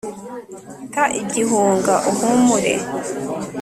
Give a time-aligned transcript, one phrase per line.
[0.93, 2.73] Ta igihunga uhumure,